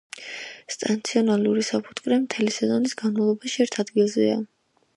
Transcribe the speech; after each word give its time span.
სტაციონარული 0.75 1.65
საფუტკრე 1.67 2.19
მთელი 2.23 2.55
სეზონის 2.57 2.99
განმავლობაში 3.03 3.63
ერთ 3.67 3.81
ადგილზეა. 3.85 4.41